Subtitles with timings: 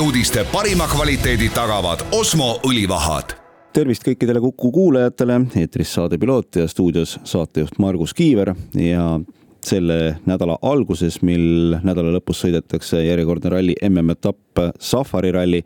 [0.00, 3.34] uudiste parima kvaliteedi tagavad Osmo õlivahad.
[3.74, 8.54] Tervist kõikidele Kuku kuulajatele, eetris saade Piloot ja stuudios saatejuht Margus Kiiver.
[8.74, 9.18] Ja
[9.66, 15.60] selle nädala alguses, mil nädala lõpus sõidetakse järjekordne ralli MM-etapp Safari ralli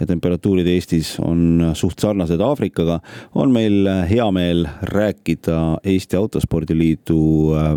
[0.00, 3.00] ja temperatuurid Eestis on suht sarnased Aafrikaga,
[3.34, 7.18] on meil hea meel rääkida Eesti Autospordiliidu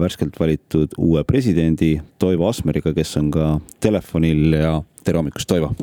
[0.01, 3.49] värskelt valitud uue presidendi Toivo Asmeriga, kes on ka
[3.79, 4.75] telefonil ja
[5.09, 5.73] tere hommikust, Toivo!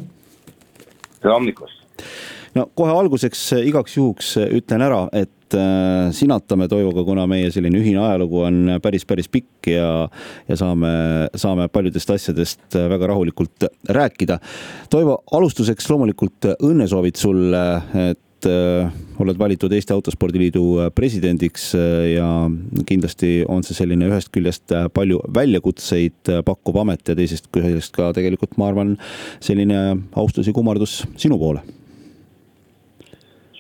[1.19, 1.83] tere hommikust!
[2.57, 8.01] no kohe alguseks igaks juhuks ütlen ära, et äh, sinatame Toivoga, kuna meie selline ühine
[8.05, 9.91] ajalugu on päris, päris pikk ja,
[10.49, 10.93] ja saame,
[11.37, 13.67] saame paljudest asjadest väga rahulikult
[13.99, 14.39] rääkida.
[14.93, 17.65] Toivo, alustuseks loomulikult õnnesoovid sulle,
[18.07, 18.91] et äh,
[19.23, 21.71] oled valitud Eesti Autospordiliidu presidendiks
[22.13, 22.27] ja
[22.89, 28.59] kindlasti on see selline ühest küljest palju väljakutseid pakkuv amet ja teisest küljest ka tegelikult,
[28.61, 28.95] ma arvan,
[29.41, 29.81] selline
[30.17, 31.65] austus ja kummardus sinu poole.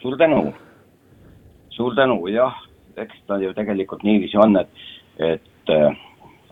[0.01, 0.43] Suur tänu,
[1.73, 2.55] suur tänu, jah,
[3.00, 4.84] eks ta ju tegelikult niiviisi on, et,
[5.19, 5.97] et äh,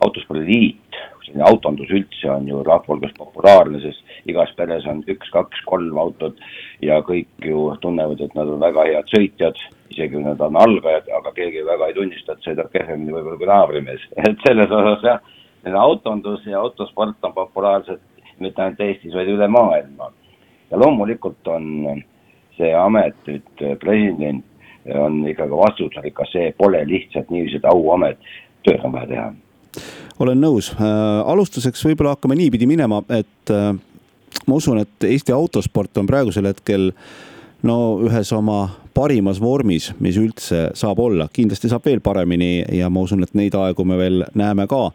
[0.05, 5.63] autospordiliit, selline autondus üldse on ju rahva hulgas populaarne, sest igas peres on üks, kaks,
[5.69, 6.39] kolm autot
[6.85, 9.61] ja kõik ju tunnevad, et nad on väga head sõitjad,
[9.93, 13.51] isegi kui nad on algajad, aga keegi väga ei tunnista, et sõidab kehvemini võib-olla kui
[13.51, 15.31] naabrimees, et selles osas jah,
[15.81, 18.03] autondus ja autosport on populaarsed
[18.43, 20.11] mitte ainult Eestis, vaid üle maailma.
[20.71, 22.03] ja loomulikult on
[22.57, 24.45] see amet, nüüd äh, president
[25.01, 28.21] on ikkagi vastutusrikas, see pole lihtsalt niiviisi, et auamet,
[28.67, 29.29] tööd on vaja teha.
[30.23, 30.85] Olen nõus äh,,
[31.31, 33.73] alustuseks võib-olla hakkame niipidi minema, et äh,
[34.47, 36.91] ma usun, et Eesti autosport on praegusel hetkel
[37.65, 43.03] no ühes oma parimas vormis, mis üldse saab olla, kindlasti saab veel paremini ja ma
[43.07, 44.91] usun, et neid aegu me veel näeme ka.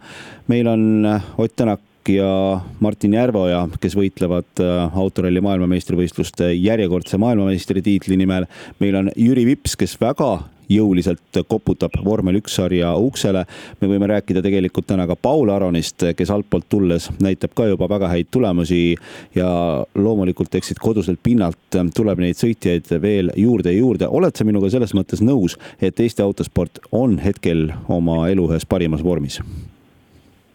[0.48, 4.62] meil on äh, Ott Tänak ja Martin Järveoja, kes võitlevad
[4.98, 8.48] autoralli maailmameistrivõistluste järjekordse maailmameistritiitli nimel.
[8.80, 10.40] meil on Jüri Vips, kes väga
[10.70, 13.46] jõuliselt koputab vormel üks sarja uksele.
[13.82, 18.08] me võime rääkida tegelikult täna ka Paul Aronist, kes altpoolt tulles näitab ka juba väga
[18.08, 18.96] häid tulemusi
[19.36, 19.50] ja
[19.96, 24.08] loomulikult eks siit koduselt pinnalt tuleb neid sõitjaid veel juurde ja juurde.
[24.08, 29.04] oled sa minuga selles mõttes nõus, et Eesti autosport on hetkel oma elu ühes parimas
[29.04, 29.42] vormis?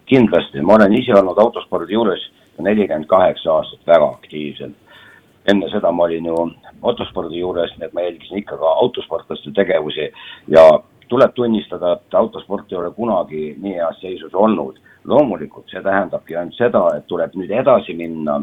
[0.06, 2.30] kindlasti, ma olen ise olnud autospordi juures
[2.62, 4.74] nelikümmend kaheksa aastat väga aktiivselt.
[5.50, 6.36] Enne seda ma olin ju
[6.82, 10.10] motospordi juures, nii et ma jälgisin ikka ka autosportlaste tegevusi
[10.48, 10.64] ja
[11.08, 14.80] tuleb tunnistada, et autosport ei ole kunagi nii heas seisus olnud.
[15.04, 18.38] loomulikult see tähendabki ainult seda, et tuleb nüüd edasi minna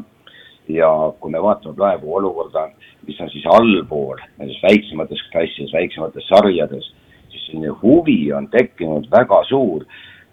[0.70, 0.90] ja
[1.20, 2.68] kui me vaatame praegu olukorda,
[3.08, 6.92] mis on siis allpool nendes väiksemates klassides, väiksemates sarjades,
[7.32, 9.88] siis selline huvi on tekkinud väga suur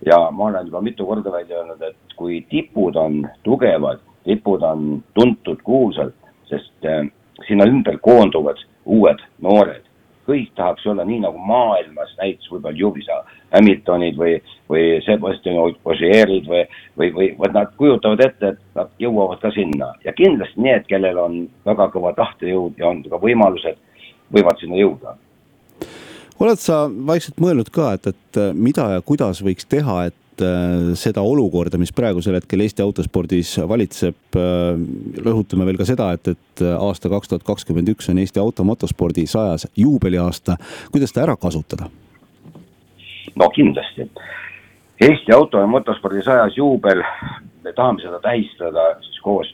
[0.04, 5.02] ja ma olen juba mitu korda välja öelnud, et kui tipud on tugevad, tipud on
[5.14, 6.12] tuntud, kuulsad,
[6.50, 7.04] sest äh,
[7.46, 9.84] sinna ümber koonduvad uued noored.
[10.28, 13.14] kõik tahaks olla nii, nagu maailmas näiteks võib-olla Juvisa
[13.54, 14.34] Hamiltonid või,
[14.68, 15.56] või Sebastian
[15.88, 16.66] Ožeerid või,
[16.98, 21.22] või, või, või nad kujutavad ette, et nad jõuavad ka sinna ja kindlasti need, kellel
[21.22, 23.80] on väga kõva tahtejõud ja on ka võimalused,
[24.28, 25.16] võivad sinna jõuda
[26.38, 31.22] oled sa vaikselt mõelnud ka, et, et mida ja kuidas võiks teha, et äh, seda
[31.26, 34.18] olukorda, mis praegusel hetkel Eesti autospordis valitseb.
[34.38, 34.80] Äh,
[35.24, 39.68] rõhutame veel ka seda, et, et aasta kaks tuhat kakskümmend üks on Eesti automotospordi sajas
[39.76, 40.58] juubeliaasta.
[40.92, 41.90] kuidas seda ära kasutada?
[43.38, 44.08] no kindlasti.
[45.00, 47.02] Eesti auto ja motospordi sajas juubel,
[47.62, 49.52] me tahame seda tähistada siis koos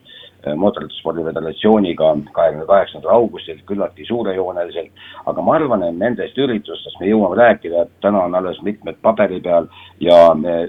[0.56, 4.91] Mootorispordi föderatsiooniga kahekümne kaheksandal augustil küllaltki suurejooneliselt.
[5.26, 9.41] aga ma arvan, et nendest üritustest me jõuame rääkida, et täna on alles mitmed paberi
[9.41, 9.69] peal
[10.00, 10.69] ja me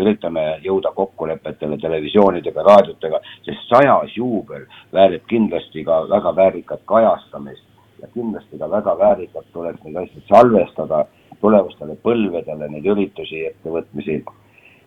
[0.00, 7.64] üritame jõuda kokkulepetele televisioonidega, raadiotega, sest sajas juubel väärib kindlasti ka väga väärikat kajastamist
[8.02, 11.04] ja kindlasti ka väga väärikalt tuleks neid asju salvestada
[11.40, 14.22] tulevastele põlvedele, neid üritusi, ettevõtmisi.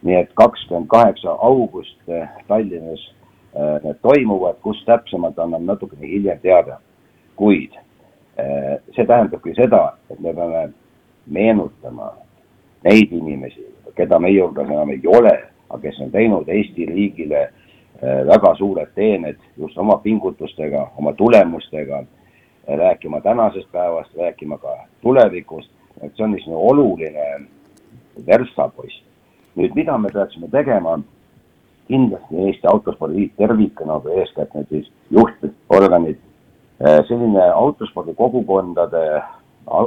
[0.03, 1.99] nii et kakskümmend kaheksa august
[2.47, 3.22] Tallinnas Äh,
[3.55, 6.79] need toimuvad, kus täpsemalt anname natukene hiljem teada.
[7.35, 10.67] kuid äh, see tähendabki seda, et me peame
[11.25, 12.11] meenutama
[12.85, 13.65] neid inimesi,
[13.97, 15.33] keda meie hulgas enam ei ole,
[15.69, 22.03] aga kes on teinud Eesti riigile äh, väga suured teened just oma pingutustega, oma tulemustega,
[22.67, 25.71] rääkima tänasest päevast, rääkima ka tulevikust,
[26.01, 27.25] et see on niisugune oluline
[28.27, 29.03] verstapost.
[29.55, 30.99] nüüd, mida me peaksime tegema,
[31.87, 36.19] kindlasti Eesti Autospordi Liit tervikuna, aga eeskätt need siis juhtorganid,
[36.81, 39.21] äh, selline autospordi kogukondade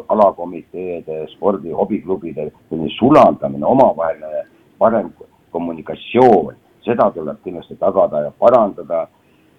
[0.08, 4.44] alakomiteede, spordi hobiklubide selline sulandamine, omavaheline
[4.78, 5.10] parem
[5.50, 6.54] kommunikatsioon,
[6.84, 9.06] seda tuleb kindlasti tagada ja parandada,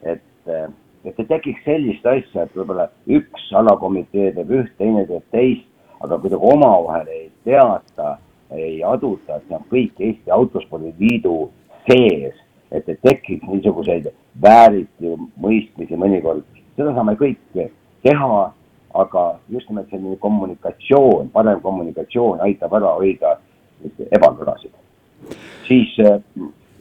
[0.02, 0.24] et,
[1.06, 2.88] et ei tekiks sellist asja, et võib-olla
[3.20, 5.68] üks alakomitee teeb üht, teine teeb teist,
[6.02, 8.18] aga kuidagi omavahel ei teata,
[8.56, 11.50] ei aduta, et see on kõik Eesti Autospordi Liidu
[11.88, 12.36] sees,
[12.72, 14.12] et ei tekiks niisuguseid
[14.42, 16.44] vääriti mõistmisi mõnikord,
[16.76, 17.40] seda saame kõik
[18.04, 18.54] teha
[18.94, 23.38] aga just nimelt selline kommunikatsioon, parem kommunikatsioon aitab ära hoida
[24.12, 24.72] ebakõlasid.
[25.68, 26.20] siis eh,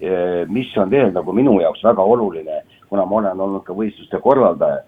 [0.00, 4.20] eh, mis on veel nagu minu jaoks väga oluline, kuna ma olen olnud ka võistluste
[4.20, 4.84] korraldaja,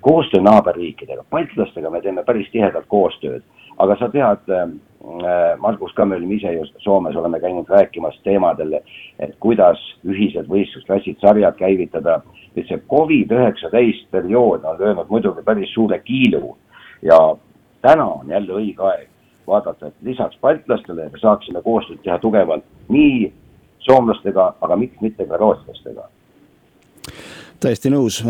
[0.00, 3.42] koostöö naaberriikidega, baltlastega me teeme päris tihedat koostööd,
[3.80, 4.48] aga sa tead,
[5.60, 8.76] Margus ka, me olime ise ju Soomes, oleme käinud rääkimas teemadel,
[9.18, 12.20] et kuidas ühised võistlusklassid, sarjad käivitada.
[12.56, 16.56] Et see Covid üheksateist periood on löönud muidugi päris suure kiilu.
[17.02, 17.16] Ja
[17.80, 19.08] täna on jälle õige aeg
[19.48, 23.30] vaadata, et lisaks baltlastele me saaksime koostööd teha tugevalt nii
[23.86, 26.04] soomlastega, aga miks mitte ka rootslastega.
[27.60, 28.20] täiesti nõus,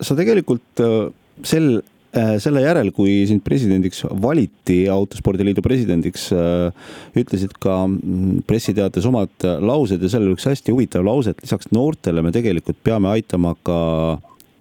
[0.00, 1.08] sa tegelikult äh,
[1.42, 1.93] sel Äh,
[2.42, 10.02] selle järel, kui sind presidendiks valiti, Autospordiliidu presidendiks, äh, ütlesid ka mm, pressiteates omad laused
[10.02, 13.78] ja seal oli üks hästi huvitav lause, et lisaks noortele me tegelikult peame aitama ka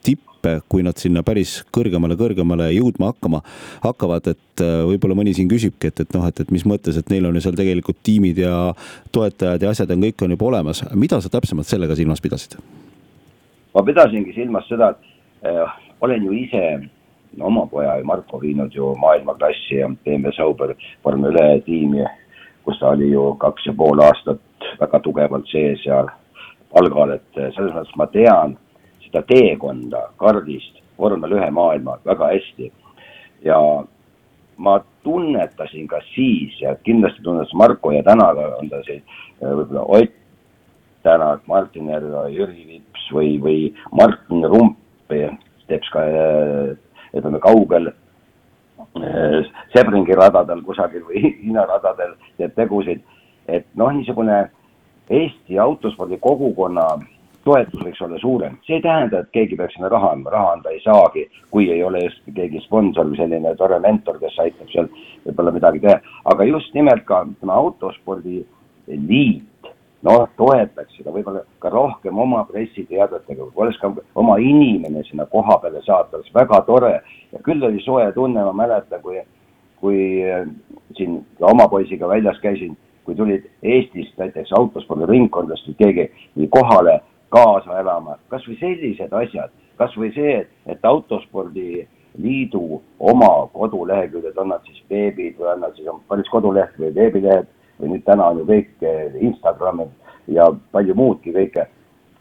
[0.04, 3.44] tippe, kui nad sinna päris kõrgemale, kõrgemale jõudma hakkama,
[3.86, 7.14] hakkavad, et äh, võib-olla mõni siin küsibki, et, et noh, et, et mis mõttes, et
[7.14, 8.58] neil on ju seal tegelikult tiimid ja
[9.16, 10.84] toetajad ja asjad on, kõik on juba olemas.
[10.96, 12.58] mida sa täpsemalt sellega silmas pidasid?
[13.74, 16.66] ma pidasingi silmas seda, et äh, olen ju ise
[17.42, 20.76] oma poja Marko viinud ju maailmaklassi ja BMW Sauber
[21.06, 22.06] vormel ühe tiimi,
[22.64, 26.04] kus ta oli ju kaks ja pool aastat väga tugevalt sees ja
[26.74, 28.58] palgal, et selles mõttes ma tean
[29.06, 32.72] seda teekonda kardist vormel ühe maailma väga hästi.
[33.44, 33.60] ja
[34.58, 39.04] ma tunnetasin ka siis ja kindlasti tunnetas Marko ja täna on ta siin
[39.42, 40.20] võib-olla Ott
[41.04, 43.58] Tänak, Martin Järve, Jüri Vips või, või
[43.92, 44.78] Martin Rump
[45.12, 46.04] teeb ka
[47.14, 49.40] ütleme kaugel eh,
[49.76, 53.02] Sebringi radadel kusagil või Hiina radadel teeb tegusid.
[53.48, 54.46] et noh, niisugune
[55.10, 56.86] Eesti autospordi kogukonna
[57.44, 60.72] toetus võiks olla suurem, see ei tähenda, et keegi peaks sinna raha andma, raha anda
[60.72, 64.88] ei saagi, kui ei ole just keegi sponsor või selline tore mentor, kes aitab seal
[65.26, 65.98] võib-olla midagi teha,
[66.32, 68.46] aga just nimelt ka ütleme autospordi
[68.88, 69.44] liit
[70.04, 71.14] noh, toetaks seda.
[71.14, 76.62] Võib-olla ka rohkem oma pressiteadetega, oleks ka oma inimene sinna koha peale saata, oleks väga
[76.68, 76.94] tore.
[77.32, 79.22] ja küll oli soe tunne, ma mäletan, kui,
[79.82, 80.48] kui äh,
[80.98, 86.10] siin oma poisiga väljas käisin, kui tulid Eestist näiteks autospordiringkondadest keegi
[86.50, 87.02] kohale
[87.34, 89.52] kaasa elama, kasvõi sellised asjad,
[89.82, 92.64] kasvõi see, et, et autospordiliidu
[93.00, 97.94] oma koduleheküljed, on nad siis veebid või on nad siis päris koduleht või veebilehed või
[97.94, 98.86] nüüd täna on ju kõik
[99.20, 99.92] Instagramid
[100.28, 101.68] ja palju muudki kõike,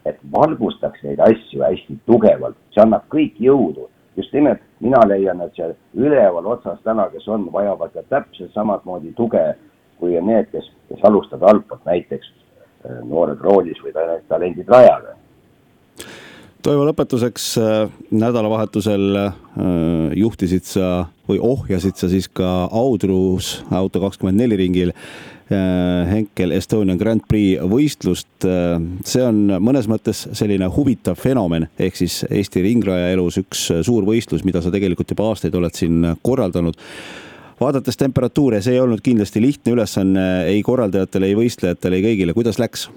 [0.05, 3.89] et valgustaks neid asju hästi tugevalt, see annab kõik jõudu.
[4.15, 9.13] just nimelt mina leian, et seal üleval otsas täna, kes on, vajavad ka täpselt samamoodi
[9.17, 9.55] tuge
[9.97, 12.27] kui need, kes, kes alustavad altpoolt, näiteks
[12.85, 13.93] eh, noored roolis või
[14.27, 15.13] talendid rajal
[16.63, 19.33] Toivo, lõpetuseks äh, nädalavahetusel äh,
[20.15, 24.93] juhtisid sa või ohjasid sa siis ka Audrus auto kakskümmend neli ringil.
[24.93, 25.32] äh,
[26.09, 28.45] Henkel Estonian Grand Prix võistlust.
[29.05, 34.45] see on mõnes mõttes selline huvitav fenomen, ehk siis Eesti ringraja elus üks suur võistlus,
[34.45, 36.79] mida sa tegelikult juba aastaid oled siin korraldanud
[37.61, 42.59] vaadates temperatuure, see ei olnud kindlasti lihtne ülesanne ei korraldajatele, ei võistlejatele, ei kõigile, kuidas
[42.59, 42.89] läks?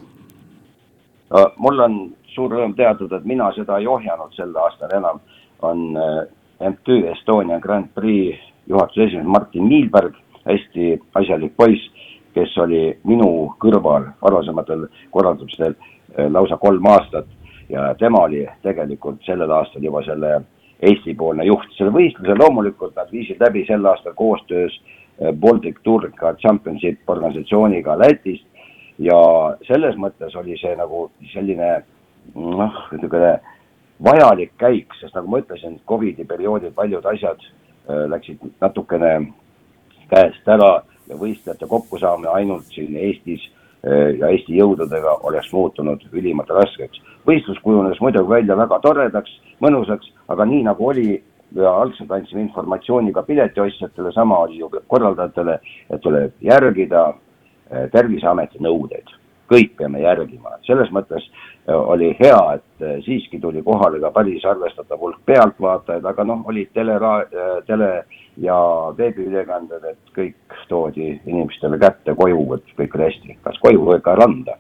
[1.59, 1.97] mul on
[2.35, 5.21] suur rõõm teatada, et mina seda ei ohjanud sel aastal enam,
[5.67, 6.21] on äh,
[6.71, 8.39] MTÜ Estonia Grand Prix
[8.71, 10.15] juhatuse esimees Martin Niilberg,
[10.47, 11.89] hästi asjalik poiss,
[12.37, 13.31] kes oli minu
[13.63, 17.29] kõrval varasematel korraldamistel äh, lausa kolm aastat.
[17.69, 20.37] Ja tema oli tegelikult sellel aastal juba selle
[20.87, 21.73] Eesti-poolne juht.
[21.75, 26.11] selle võistluse loomulikult nad viisid läbi sel aastal koostöös äh, Baltic Tour
[26.43, 28.45] Championship organisatsiooniga Lätist.
[28.99, 29.17] Ja
[29.69, 31.83] selles mõttes oli see nagu selline
[32.35, 33.35] noh, niisugune
[34.05, 37.45] vajalik käik, sest nagu ma ütlesin, Covidi perioodil paljud asjad
[37.87, 39.11] läksid natukene
[40.11, 40.71] käest ära
[41.15, 43.45] võistlejate kokkusaamine ainult siin Eestis
[44.19, 47.01] ja Eesti jõududega oleks muutunud ülimalt raskeks.
[47.27, 51.23] võistlus kujunes muidugi välja väga toredaks, mõnusaks, aga nii nagu oli
[51.55, 55.61] ja algselt andsime informatsiooni ka piletiostjatele, sama oli ju korraldajatele,
[55.91, 57.13] et tuleb järgida
[57.93, 59.11] Terviseameti nõudeid
[59.51, 64.45] kõik peame järgima, selles mõttes äh, oli hea, et äh, siiski tuli kohale ka päris
[64.49, 67.91] arvestatav hulk pealtvaatajaid, aga noh, olid tele, äh, tele
[68.43, 68.59] ja
[68.99, 74.17] veebiülekanded, et kõik toodi inimestele kätte koju, et kõik oli hästi, kas koju või ka
[74.19, 74.59] randa.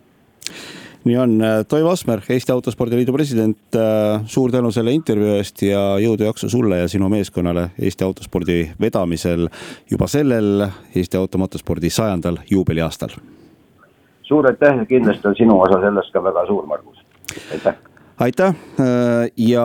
[1.07, 1.35] Nii on,
[1.71, 3.76] Toivo Asmer, Eesti Autospordi Liidu president,
[4.26, 9.47] suur tänu selle intervjuu eest ja jõudu, jaksu sulle ja sinu meeskonnale Eesti autospordi vedamisel
[9.90, 10.66] juba sellel
[10.97, 13.14] Eesti automotospordi sajandal juubeliaastal
[14.26, 17.02] suur aitäh ja kindlasti on sinu osa sellest ka väga suur, Margus,
[17.52, 17.76] aitäh!
[18.16, 18.54] Aitäh!
[19.37, 19.64] Ja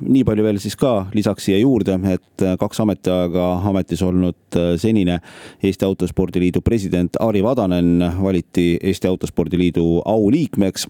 [0.00, 5.20] nii palju veel siis ka lisaks siia juurde, et kaks ametiaega ametis olnud senine
[5.62, 10.88] Eesti Autospordi Liidu president Ari Vadanen valiti Eesti Autospordi Liidu auliikmeks.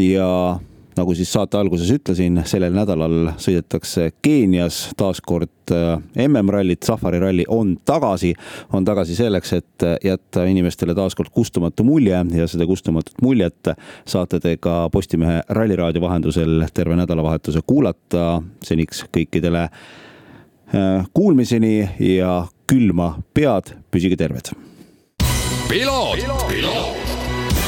[0.00, 0.30] Ja
[0.98, 7.46] nagu siis saate alguses ütlesin, sellel nädalal sõidetakse Keenias taas kord äh, MM-rallit, Safari ralli
[7.48, 8.34] on tagasi,
[8.74, 13.72] on tagasi selleks, et jätta inimestele taas kord kustumatu mulje ja seda kustumatut muljet
[14.08, 18.42] saate te ka Postimehe Ralliraadio vahendusel terve nädalavahetuse kuulata.
[18.64, 21.88] seniks kõikidele äh, kuulmiseni
[22.18, 24.52] ja külma pead, püsige terved.
[25.68, 26.97] ralli